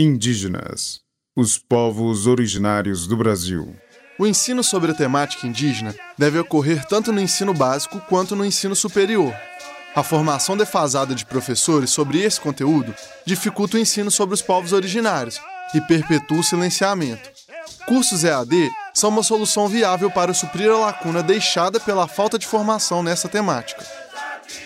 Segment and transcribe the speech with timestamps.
[0.00, 1.00] Indígenas,
[1.34, 3.74] os povos originários do Brasil.
[4.16, 8.76] O ensino sobre a temática indígena deve ocorrer tanto no ensino básico quanto no ensino
[8.76, 9.34] superior.
[9.96, 12.94] A formação defasada de professores sobre esse conteúdo
[13.26, 15.40] dificulta o ensino sobre os povos originários
[15.74, 17.28] e perpetua o silenciamento.
[17.84, 23.02] Cursos EAD são uma solução viável para suprir a lacuna deixada pela falta de formação
[23.02, 23.84] nessa temática.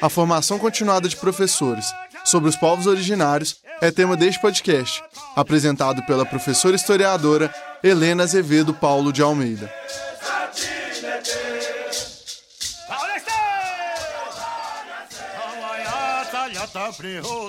[0.00, 1.92] A formação continuada de professores
[2.24, 5.02] sobre os povos originários é tema deste podcast,
[5.40, 9.72] apresentado pela professora historiadora Helena Azevedo Paulo de Almeida.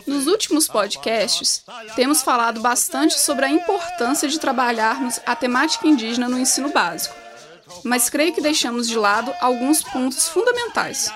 [0.05, 1.63] Nos últimos podcasts,
[1.95, 7.15] temos falado bastante sobre a importância de trabalharmos a temática indígena no ensino básico,
[7.83, 11.11] mas creio que deixamos de lado alguns pontos fundamentais.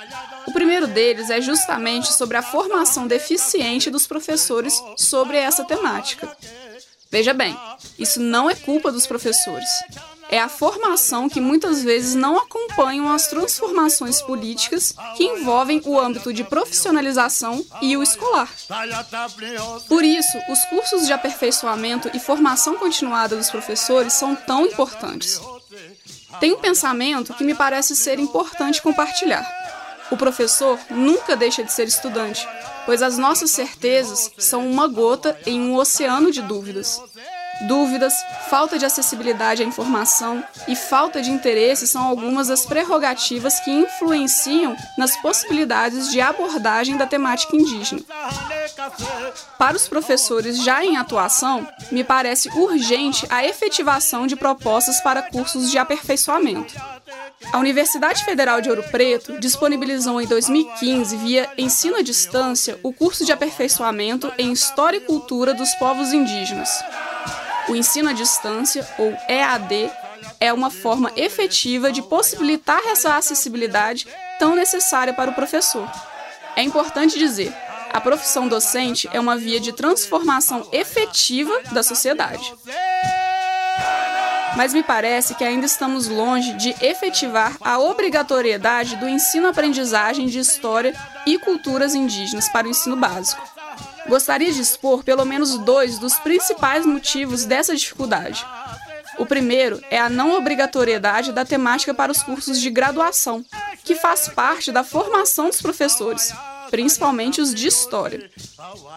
[0.48, 6.36] O primeiro deles é justamente sobre a formação deficiente dos professores sobre essa temática.
[7.14, 7.56] Veja bem,
[8.00, 9.70] isso não é culpa dos professores.
[10.30, 16.34] É a formação que muitas vezes não acompanham as transformações políticas que envolvem o âmbito
[16.34, 18.50] de profissionalização e o escolar.
[19.88, 25.40] Por isso, os cursos de aperfeiçoamento e formação continuada dos professores são tão importantes.
[26.40, 29.48] Tem um pensamento que me parece ser importante compartilhar.
[30.10, 32.48] O professor nunca deixa de ser estudante,
[32.86, 37.02] pois as nossas certezas são uma gota em um oceano de dúvidas.
[37.62, 38.14] Dúvidas,
[38.50, 44.76] falta de acessibilidade à informação e falta de interesse são algumas das prerrogativas que influenciam
[44.98, 48.02] nas possibilidades de abordagem da temática indígena.
[49.58, 55.70] Para os professores já em atuação, me parece urgente a efetivação de propostas para cursos
[55.70, 56.74] de aperfeiçoamento.
[57.52, 63.26] A Universidade Federal de Ouro Preto disponibilizou em 2015, via ensino à distância, o curso
[63.26, 66.84] de aperfeiçoamento em História e Cultura dos Povos Indígenas.
[67.68, 69.92] O ensino à distância, ou EAD,
[70.40, 74.08] é uma forma efetiva de possibilitar essa acessibilidade
[74.40, 75.90] tão necessária para o professor.
[76.56, 77.54] É importante dizer,
[77.92, 82.54] a profissão docente é uma via de transformação efetiva da sociedade.
[84.56, 90.94] Mas me parece que ainda estamos longe de efetivar a obrigatoriedade do ensino-aprendizagem de história
[91.26, 93.42] e culturas indígenas para o ensino básico.
[94.08, 98.46] Gostaria de expor pelo menos dois dos principais motivos dessa dificuldade.
[99.18, 103.44] O primeiro é a não obrigatoriedade da temática para os cursos de graduação,
[103.84, 106.34] que faz parte da formação dos professores,
[106.70, 108.30] principalmente os de história.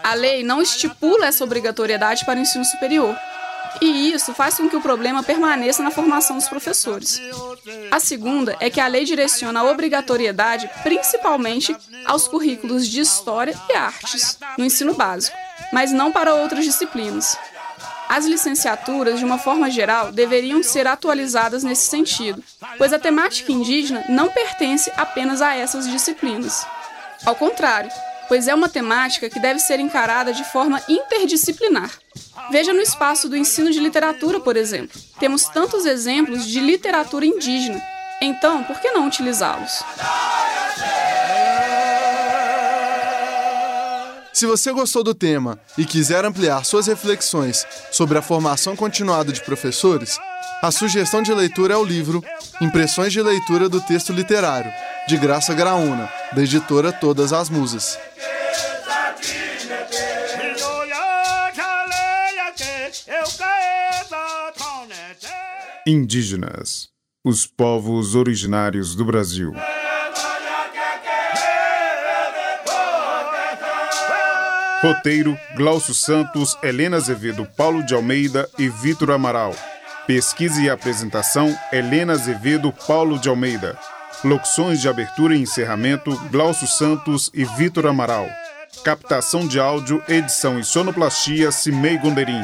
[0.03, 3.17] A lei não estipula essa obrigatoriedade para o ensino superior,
[3.81, 7.21] e isso faz com que o problema permaneça na formação dos professores.
[7.91, 13.75] A segunda é que a lei direciona a obrigatoriedade principalmente aos currículos de História e
[13.75, 15.37] Artes, no ensino básico,
[15.73, 17.37] mas não para outras disciplinas.
[18.09, 22.43] As licenciaturas, de uma forma geral, deveriam ser atualizadas nesse sentido,
[22.79, 26.65] pois a temática indígena não pertence apenas a essas disciplinas.
[27.25, 27.91] Ao contrário,
[28.29, 31.91] pois é uma temática que deve ser encarada de forma interdisciplinar.
[32.51, 35.01] Veja no espaço do ensino de literatura, por exemplo.
[35.19, 37.83] Temos tantos exemplos de literatura indígena.
[38.21, 39.83] Então, por que não utilizá-los?
[44.33, 49.43] Se você gostou do tema e quiser ampliar suas reflexões sobre a formação continuada de
[49.43, 50.19] professores,
[50.63, 52.23] a sugestão de leitura é o livro
[52.61, 54.71] Impressões de Leitura do Texto Literário,
[55.09, 57.99] de Graça Graúna, da editora Todas as Musas.
[65.89, 66.89] Indígenas,
[67.25, 69.53] os povos originários do Brasil.
[74.83, 79.55] Roteiro: Glaucio Santos, Helena Azevedo, Paulo de Almeida e Vitor Amaral.
[80.09, 83.79] Pesquisa e apresentação: Helena Azevedo, Paulo de Almeida.
[84.25, 88.29] Locuções de abertura e encerramento: Glaucio Santos e Vitor Amaral.
[88.83, 92.43] Captação de áudio, edição e sonoplastia: Cimei Gonderim.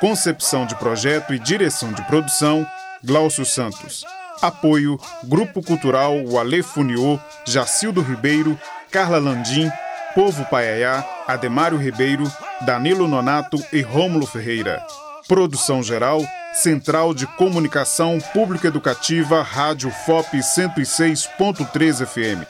[0.00, 2.66] Concepção de projeto e direção de produção:
[3.02, 4.04] Glaucio Santos.
[4.40, 8.58] Apoio: Grupo Cultural Wale Funiô, Jacildo Ribeiro,
[8.90, 9.70] Carla Landim,
[10.14, 12.24] Povo Paiaiá, Ademário Ribeiro,
[12.62, 14.84] Danilo Nonato e Rômulo Ferreira.
[15.28, 16.22] Produção geral:
[16.54, 22.46] Central de Comunicação Pública Educativa, Rádio FOP 106.3 FM.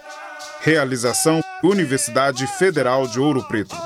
[0.62, 3.76] Realização: Universidade Federal de Ouro Preto.